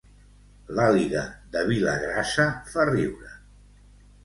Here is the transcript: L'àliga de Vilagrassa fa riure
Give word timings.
L'àliga 0.79 1.21
de 1.57 1.63
Vilagrassa 1.69 2.49
fa 2.73 2.89
riure 2.93 3.33